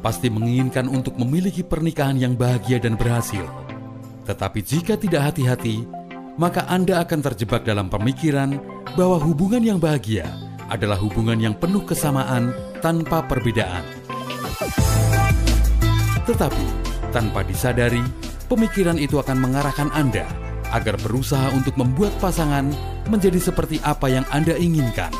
[0.00, 3.44] pasti menginginkan untuk memiliki pernikahan yang bahagia dan berhasil.
[4.28, 5.88] Tetapi jika tidak hati-hati,
[6.38, 8.60] maka Anda akan terjebak dalam pemikiran
[8.94, 10.28] bahwa hubungan yang bahagia
[10.68, 13.82] adalah hubungan yang penuh kesamaan tanpa perbedaan.
[16.28, 16.66] Tetapi,
[17.10, 18.04] tanpa disadari,
[18.46, 20.28] pemikiran itu akan mengarahkan Anda
[20.70, 22.68] agar berusaha untuk membuat pasangan
[23.08, 25.10] menjadi seperti apa yang Anda inginkan.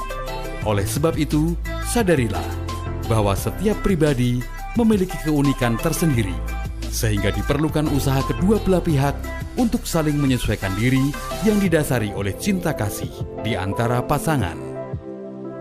[0.68, 1.56] Oleh sebab itu,
[1.88, 2.44] sadarilah
[3.08, 4.44] bahwa setiap pribadi
[4.78, 6.38] memiliki keunikan tersendiri,
[6.86, 9.18] sehingga diperlukan usaha kedua belah pihak
[9.58, 11.10] untuk saling menyesuaikan diri
[11.42, 13.10] yang didasari oleh cinta kasih
[13.42, 14.54] di antara pasangan.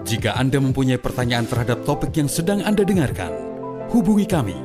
[0.06, 3.34] Jika Anda mempunyai pertanyaan terhadap topik yang sedang Anda dengarkan,
[3.90, 4.56] hubungi kami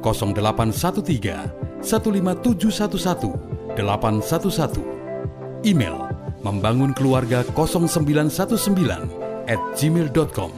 [0.00, 6.08] 0813 15711 811 email
[6.40, 10.52] membangun keluarga 0919 at gmail.com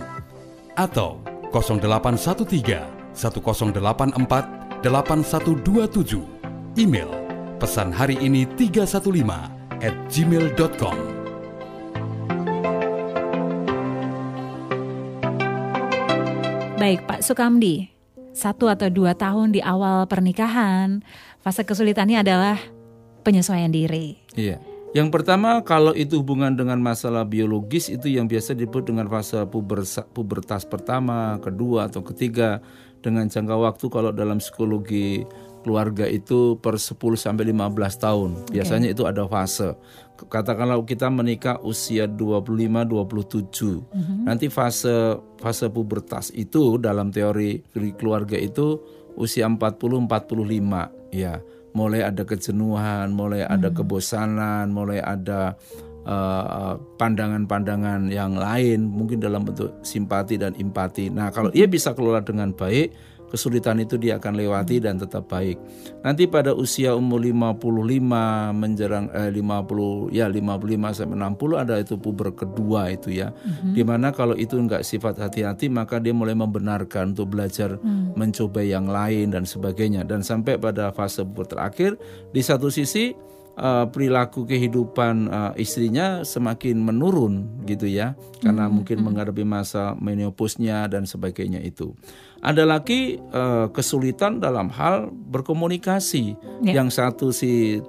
[0.77, 1.19] atau
[1.51, 6.23] 0813 1084 8127
[6.79, 7.11] email
[7.59, 11.19] pesan hari ini 315 at gmail.com
[16.79, 17.91] Baik Pak Sukamdi,
[18.31, 21.03] satu atau dua tahun di awal pernikahan,
[21.43, 22.55] fase kesulitannya adalah
[23.27, 24.15] penyesuaian diri.
[24.39, 24.63] Iya.
[24.97, 29.43] Yang pertama kalau itu hubungan dengan masalah biologis itu yang biasa disebut dengan fase
[30.15, 32.65] pubertas pertama, kedua atau ketiga
[33.05, 35.23] dengan jangka waktu kalau dalam psikologi
[35.63, 38.31] keluarga itu per 10 sampai 15 tahun.
[38.49, 38.95] Biasanya okay.
[38.97, 39.75] itu ada fase
[40.27, 43.87] katakanlah kita menikah usia 25 27.
[43.87, 44.19] Mm-hmm.
[44.27, 47.63] Nanti fase fase pubertas itu dalam teori
[47.95, 48.83] keluarga itu
[49.15, 49.79] usia 40
[50.11, 51.39] 45 ya.
[51.79, 53.55] Mulai ada kejenuhan, mulai mm-hmm.
[53.55, 55.55] ada kebosanan, mulai ada
[56.97, 61.13] pandangan-pandangan yang lain mungkin dalam bentuk simpati dan empati.
[61.13, 65.61] Nah, kalau ia bisa kelola dengan baik kesulitan itu dia akan lewati dan tetap baik.
[66.01, 72.33] Nanti pada usia umur 55 menjelang eh, 50 ya 55 sampai 60 ada itu puber
[72.33, 73.31] kedua itu ya.
[73.31, 73.73] Mm-hmm.
[73.77, 78.17] Di mana kalau itu enggak sifat hati-hati maka dia mulai membenarkan untuk belajar mm.
[78.17, 82.01] mencoba yang lain dan sebagainya dan sampai pada fase puber terakhir
[82.33, 83.13] di satu sisi
[83.59, 89.07] uh, perilaku kehidupan uh, istrinya semakin menurun gitu ya karena hmm, mungkin hmm.
[89.11, 91.93] menghadapi masa menopausnya dan sebagainya itu.
[92.39, 96.39] Ada lagi uh, kesulitan dalam hal berkomunikasi.
[96.63, 96.83] Yeah.
[96.83, 97.83] Yang satu si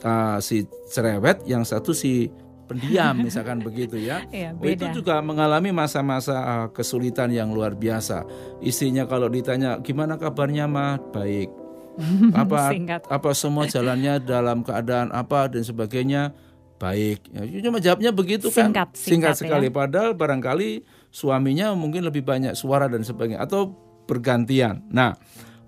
[0.00, 2.32] uh, si cerewet, yang satu si
[2.64, 4.24] pendiam misalkan begitu ya.
[4.32, 8.24] ya Itu juga mengalami masa-masa uh, kesulitan yang luar biasa.
[8.64, 11.59] Istrinya kalau ditanya gimana kabarnya mah baik
[12.42, 12.72] apa
[13.08, 16.32] apa semua jalannya dalam keadaan apa dan sebagainya
[16.80, 17.28] baik.
[17.36, 18.72] Ya, cuma jawabnya begitu kan.
[18.72, 19.68] Singkat, singkat, sekali.
[19.68, 19.74] Ya.
[19.76, 20.82] Padahal barangkali
[21.12, 23.76] suaminya mungkin lebih banyak suara dan sebagainya atau
[24.08, 24.80] bergantian.
[24.88, 25.14] Nah,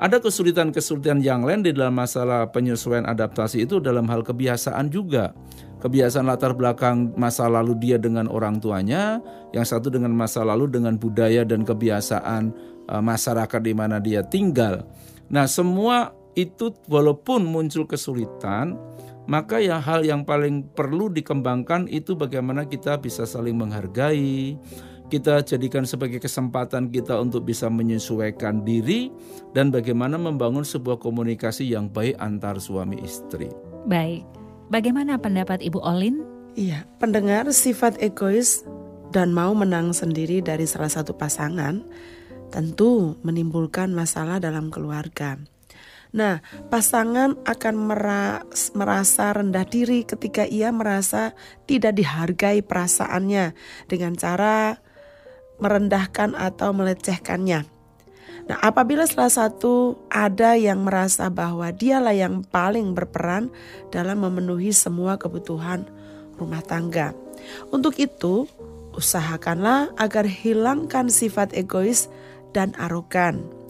[0.00, 5.36] ada kesulitan-kesulitan yang lain di dalam masalah penyesuaian adaptasi itu dalam hal kebiasaan juga.
[5.78, 9.18] Kebiasaan latar belakang masa lalu dia dengan orang tuanya,
[9.50, 12.54] yang satu dengan masa lalu dengan budaya dan kebiasaan
[12.86, 14.86] uh, masyarakat di mana dia tinggal.
[15.26, 18.78] Nah, semua itu walaupun muncul kesulitan,
[19.28, 24.58] maka ya hal yang paling perlu dikembangkan itu bagaimana kita bisa saling menghargai,
[25.12, 29.12] kita jadikan sebagai kesempatan kita untuk bisa menyesuaikan diri
[29.52, 33.52] dan bagaimana membangun sebuah komunikasi yang baik antar suami istri.
[33.84, 34.24] Baik.
[34.72, 36.24] Bagaimana pendapat Ibu Olin?
[36.56, 38.64] Iya, pendengar sifat egois
[39.12, 41.84] dan mau menang sendiri dari salah satu pasangan
[42.48, 45.36] tentu menimbulkan masalah dalam keluarga.
[46.12, 47.74] Nah, pasangan akan
[48.76, 51.32] merasa rendah diri ketika ia merasa
[51.64, 53.56] tidak dihargai perasaannya
[53.88, 54.76] dengan cara
[55.56, 57.64] merendahkan atau melecehkannya.
[58.42, 63.48] Nah, apabila salah satu ada yang merasa bahwa dialah yang paling berperan
[63.88, 65.88] dalam memenuhi semua kebutuhan
[66.36, 67.16] rumah tangga.
[67.72, 68.44] Untuk itu,
[68.92, 72.12] usahakanlah agar hilangkan sifat egois
[72.52, 73.61] dan arogan.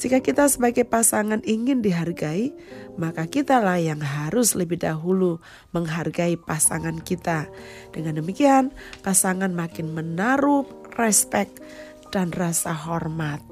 [0.00, 2.56] Jika kita sebagai pasangan ingin dihargai,
[2.96, 5.44] maka kitalah yang harus lebih dahulu
[5.76, 7.52] menghargai pasangan kita.
[7.92, 8.72] Dengan demikian,
[9.04, 10.64] pasangan makin menaruh
[10.96, 11.52] respek
[12.08, 13.44] dan rasa hormat.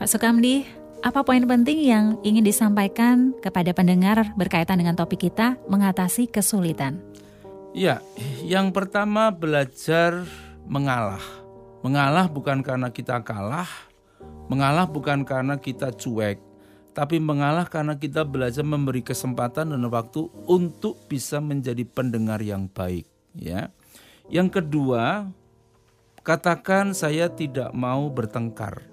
[0.00, 0.64] Pak Sukamdi,
[1.04, 7.04] apa poin penting yang ingin disampaikan kepada pendengar berkaitan dengan topik kita mengatasi kesulitan?
[7.76, 8.00] Ya,
[8.40, 10.24] yang pertama belajar
[10.64, 11.20] mengalah.
[11.84, 13.68] Mengalah bukan karena kita kalah,
[14.48, 16.38] mengalah bukan karena kita cuek,
[16.94, 23.04] tapi mengalah karena kita belajar memberi kesempatan dan waktu untuk bisa menjadi pendengar yang baik,
[23.34, 23.72] ya.
[24.30, 25.28] Yang kedua,
[26.24, 28.88] katakan saya tidak mau bertengkar.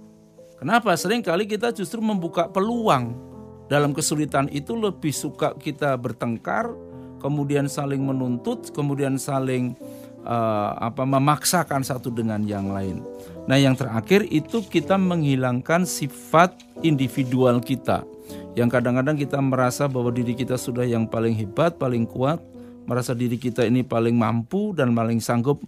[0.59, 0.93] Kenapa?
[0.93, 3.17] Seringkali kita justru membuka peluang
[3.71, 6.75] dalam kesulitan itu lebih suka kita bertengkar,
[7.23, 9.73] kemudian saling menuntut, kemudian saling
[10.27, 13.01] uh, apa memaksakan satu dengan yang lain.
[13.49, 16.53] Nah, yang terakhir itu kita menghilangkan sifat
[16.85, 18.05] individual kita.
[18.53, 22.37] Yang kadang-kadang kita merasa bahwa diri kita sudah yang paling hebat, paling kuat,
[22.85, 25.63] merasa diri kita ini paling mampu dan paling sanggup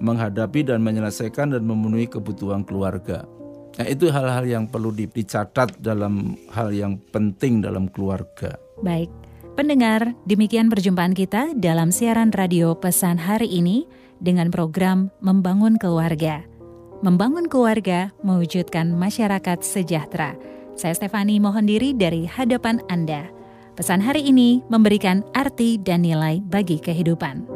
[0.00, 3.28] menghadapi dan menyelesaikan dan memenuhi kebutuhan keluarga.
[3.76, 8.56] Nah, itu hal-hal yang perlu dicatat dalam hal yang penting dalam keluarga.
[8.80, 9.12] Baik,
[9.52, 13.84] pendengar, demikian perjumpaan kita dalam siaran radio pesan hari ini
[14.16, 16.55] dengan program Membangun Keluarga.
[17.06, 20.34] Membangun keluarga mewujudkan masyarakat sejahtera.
[20.74, 23.30] Saya Stefani mohon diri dari hadapan Anda.
[23.78, 27.46] Pesan hari ini memberikan arti dan nilai bagi kehidupan.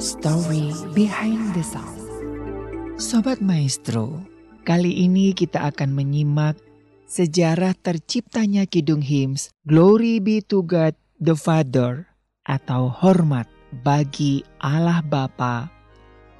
[0.00, 2.00] Story Behind the Song.
[2.96, 4.24] Sobat Maestro,
[4.64, 6.71] kali ini kita akan menyimak
[7.12, 12.08] sejarah terciptanya Kidung Hymns Glory be to God the Father
[12.48, 13.44] atau hormat
[13.84, 15.68] bagi Allah Bapa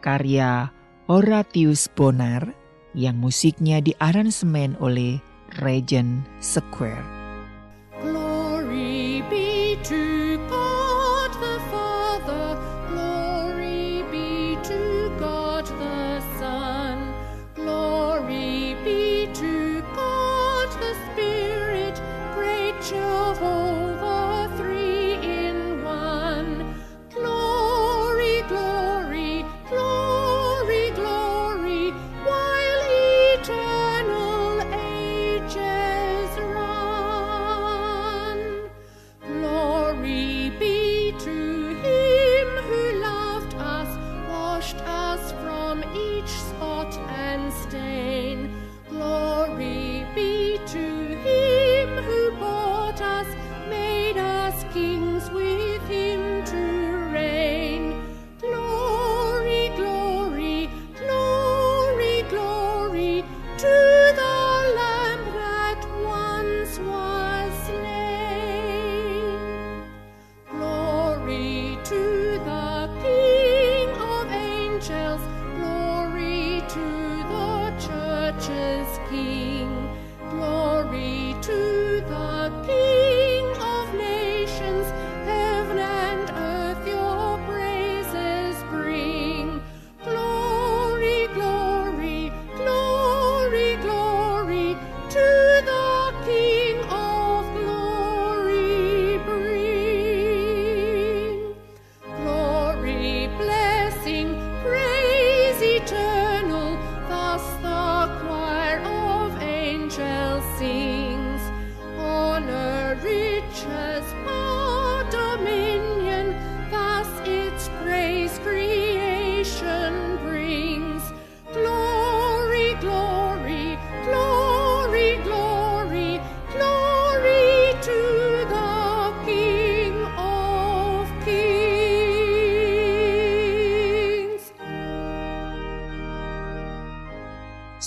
[0.01, 0.73] karya
[1.13, 2.57] Horatius Bonar
[2.97, 5.21] yang musiknya diaransemen oleh
[5.61, 7.22] Regent Square.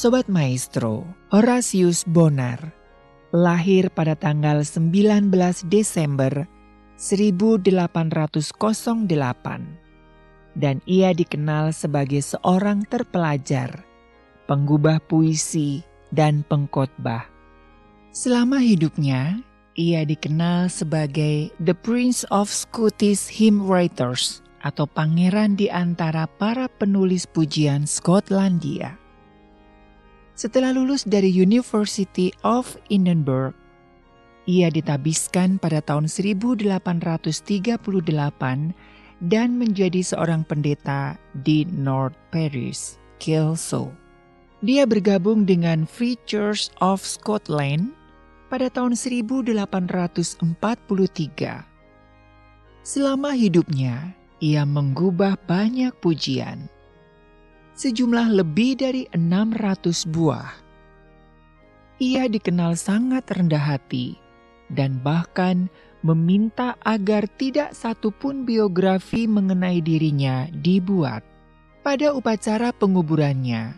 [0.06, 1.02] Sobat Maestro,
[1.34, 2.62] Horatius Bonar
[3.34, 5.34] lahir pada tanggal 19
[5.66, 6.46] Desember
[6.94, 7.74] 1808
[10.62, 13.82] dan ia dikenal sebagai seorang terpelajar,
[14.46, 15.82] penggubah puisi,
[16.14, 17.26] dan pengkhotbah.
[18.14, 19.42] Selama hidupnya,
[19.74, 27.26] ia dikenal sebagai The Prince of Scottish Hymn Writers atau pangeran di antara para penulis
[27.26, 29.02] pujian Skotlandia.
[30.36, 33.56] Setelah lulus dari University of Edinburgh,
[34.46, 37.74] Ia ditabiskan pada tahun 1838
[39.26, 43.90] dan menjadi seorang pendeta di North Paris, Kelso.
[44.62, 47.96] Dia bergabung dengan Free Church of Scotland
[48.52, 50.46] pada tahun 1843.
[52.86, 56.70] Selama hidupnya, ia menggubah banyak pujian.
[57.76, 60.52] Sejumlah lebih dari 600 buah.
[62.00, 64.16] Ia dikenal sangat rendah hati
[64.72, 65.68] dan bahkan
[66.00, 71.28] meminta agar tidak satupun biografi mengenai dirinya dibuat.
[71.84, 73.76] Pada upacara penguburannya,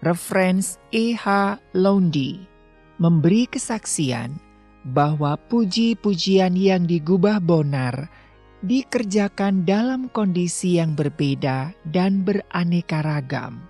[0.00, 1.60] Reference E.H.
[1.76, 2.54] Lowndy
[2.96, 4.38] memberi kesaksian
[4.84, 8.08] bahwa puji-pujian yang digubah Bonar
[8.64, 13.60] dikerjakan dalam kondisi yang berbeda dan beraneka ragam.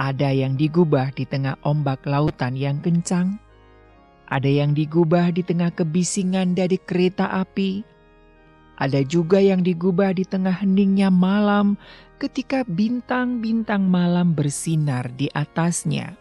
[0.00, 3.36] Ada yang digubah di tengah ombak lautan yang kencang,
[4.32, 7.84] ada yang digubah di tengah kebisingan dari kereta api,
[8.80, 11.76] ada juga yang digubah di tengah heningnya malam
[12.16, 16.16] ketika bintang-bintang malam bersinar di atasnya.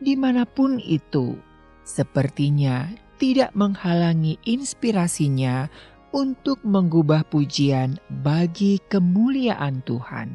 [0.00, 1.36] Di mana pun itu,
[1.84, 2.88] sepertinya
[3.20, 5.68] tidak menghalangi inspirasinya
[6.10, 10.28] untuk menggubah pujian bagi kemuliaan Tuhan.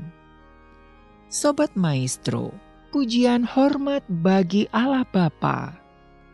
[1.28, 2.56] Sobat Maestro,
[2.96, 5.76] pujian hormat bagi Allah Bapa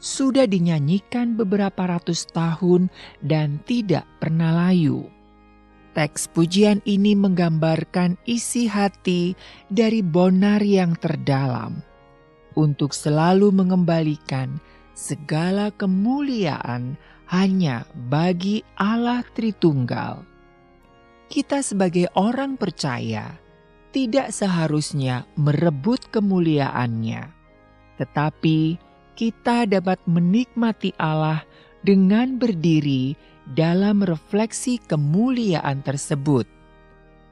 [0.02, 2.90] sudah dinyanyikan beberapa ratus tahun
[3.22, 5.06] dan tidak pernah layu.
[5.94, 9.38] Teks pujian ini menggambarkan isi hati
[9.70, 11.86] dari Bonar yang terdalam
[12.58, 14.58] untuk selalu mengembalikan
[14.96, 16.96] segala kemuliaan
[17.32, 20.28] hanya bagi Allah Tritunggal.
[21.32, 23.40] Kita sebagai orang percaya
[23.96, 27.32] tidak seharusnya merebut kemuliaannya,
[27.96, 28.76] tetapi
[29.16, 31.48] kita dapat menikmati Allah
[31.88, 33.16] dengan berdiri
[33.48, 36.44] dalam refleksi kemuliaan tersebut,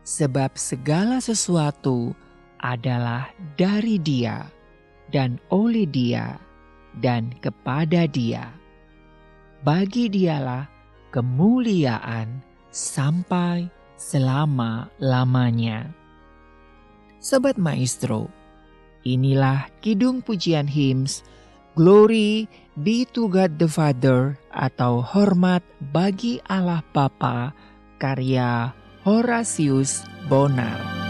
[0.08, 2.16] sebab segala sesuatu
[2.64, 4.48] adalah dari Dia
[5.12, 6.40] dan oleh Dia
[7.04, 8.59] dan kepada Dia.
[9.60, 10.66] Bagi Dialah
[11.12, 12.40] kemuliaan
[12.72, 13.68] sampai
[14.00, 15.92] selama-lamanya.
[17.20, 18.32] Sobat Maestro,
[19.04, 21.28] inilah Kidung Pujian Hymns
[21.80, 22.44] Glory
[22.76, 27.56] be to God the Father atau hormat bagi Allah Bapa
[27.96, 28.76] karya
[29.08, 31.09] Horatius Bonar.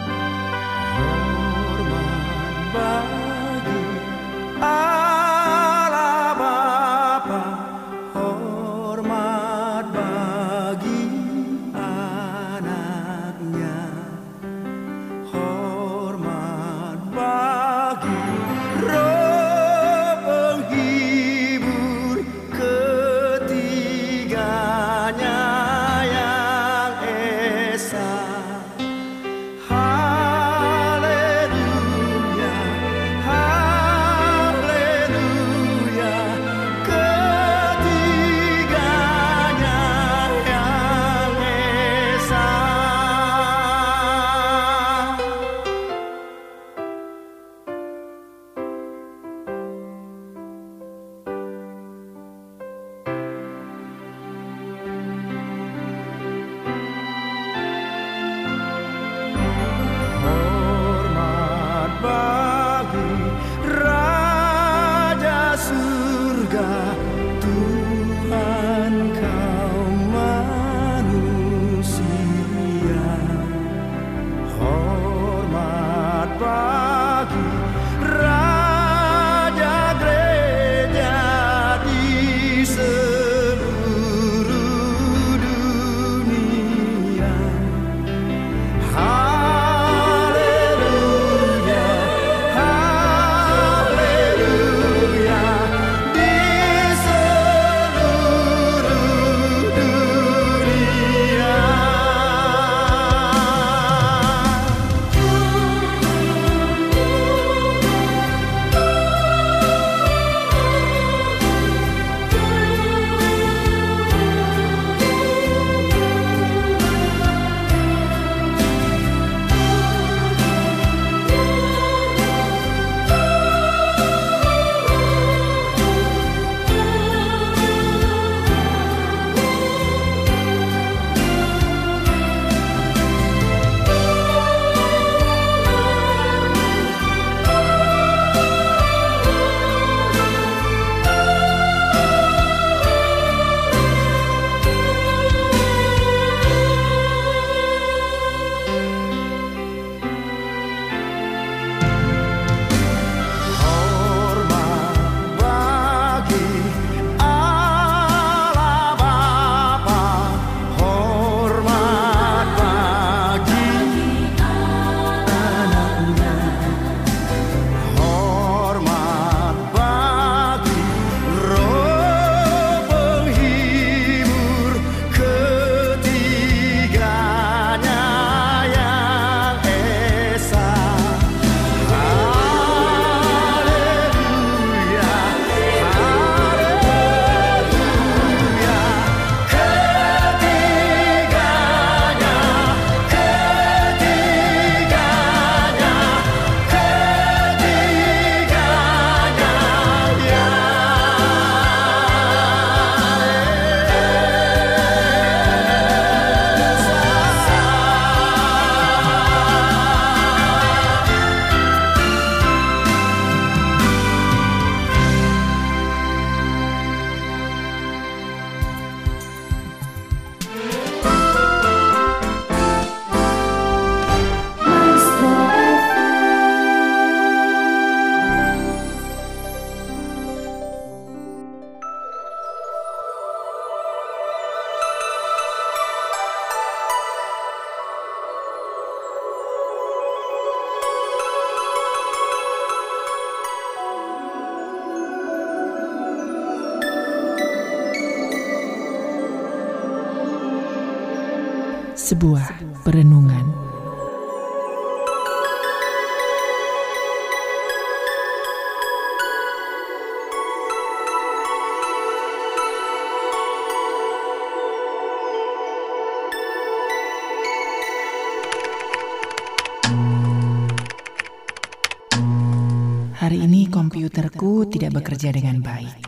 [274.89, 276.01] Tidak bekerja dengan baik.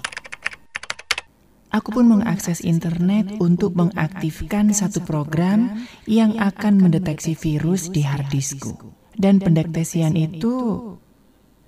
[1.69, 8.73] Aku pun mengakses internet untuk mengaktifkan satu program yang akan mendeteksi virus di harddiskku.
[9.13, 10.81] Dan pendeteksian itu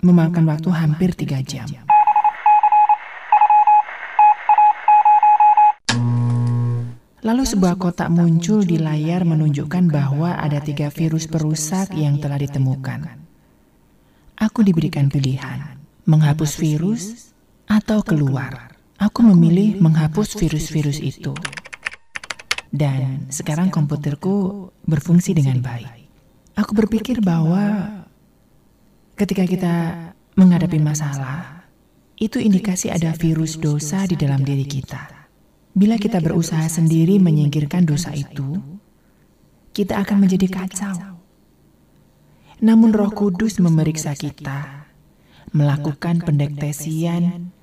[0.01, 1.70] memakan waktu hampir tiga jam.
[7.22, 13.22] Lalu sebuah kotak muncul di layar menunjukkan bahwa ada tiga virus perusak yang telah ditemukan.
[14.36, 17.34] Aku diberikan pilihan, menghapus virus
[17.68, 18.76] atau keluar.
[18.99, 21.36] Aku memilih menghapus virus-virus itu.
[22.74, 26.10] Dan sekarang komputerku berfungsi dengan baik.
[26.58, 27.89] Aku berpikir bahwa
[29.20, 29.76] ketika kita
[30.34, 31.68] menghadapi masalah,
[32.18, 35.28] itu indikasi ada virus dosa di dalam diri kita.
[35.74, 38.62] Bila kita berusaha sendiri menyingkirkan dosa itu,
[39.74, 41.14] kita akan menjadi kacau
[42.64, 44.83] namun Roh Kudus memeriksa kita,
[45.54, 47.54] melakukan pendeteksian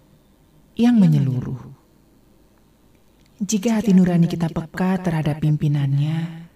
[0.78, 1.58] yang menyeluruh.
[3.42, 6.46] Jika hati nurani kita peka terhadap pimpinannya,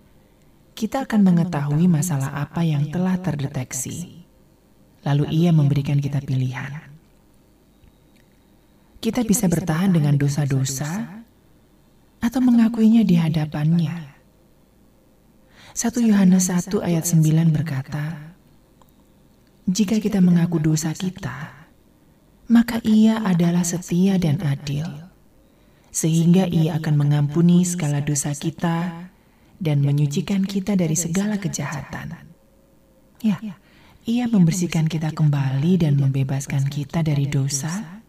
[0.78, 4.22] kita akan mengetahui masalah apa yang telah terdeteksi.
[5.02, 6.70] Lalu ia memberikan kita pilihan.
[9.02, 11.24] Kita bisa bertahan dengan dosa-dosa
[12.22, 14.16] atau mengakuinya di hadapannya.
[15.74, 18.33] 1 Yohanes 1 ayat 9 berkata,
[19.64, 21.64] jika kita mengaku dosa kita,
[22.52, 24.84] maka Ia adalah setia dan adil,
[25.88, 29.08] sehingga Ia akan mengampuni segala dosa kita
[29.56, 32.12] dan menyucikan kita dari segala kejahatan.
[33.24, 33.40] Ya,
[34.04, 38.04] Ia membersihkan kita kembali dan membebaskan kita dari dosa,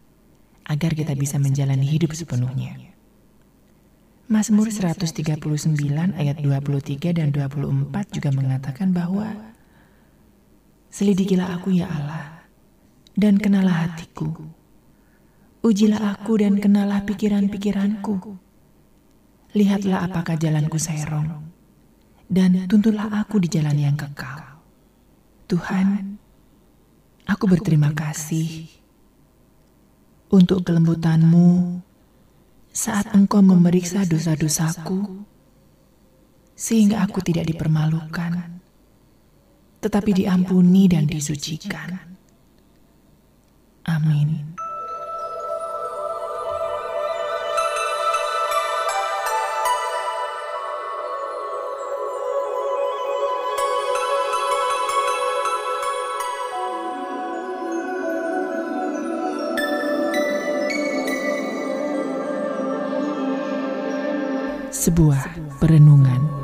[0.68, 2.76] agar kita bisa menjalani hidup sepenuhnya.
[4.28, 5.38] Mazmur 139
[6.18, 9.55] ayat 23 dan 24 juga mengatakan bahwa
[10.96, 12.48] Selidikilah aku ya Allah,
[13.20, 14.32] dan kenalah hatiku.
[15.60, 18.40] Ujilah aku dan kenalah pikiran-pikiranku.
[19.60, 21.52] Lihatlah apakah jalanku serong,
[22.32, 24.64] dan tuntunlah aku di jalan yang kekal.
[25.52, 26.16] Tuhan,
[27.28, 28.72] aku berterima kasih
[30.32, 31.84] untuk kelembutanmu
[32.72, 35.28] saat engkau memeriksa dosa-dosaku,
[36.56, 38.55] sehingga aku tidak dipermalukan
[39.86, 41.94] tetapi diampuni dan disucikan.
[43.86, 44.58] Amin.
[64.74, 66.35] Sebuah perenungan.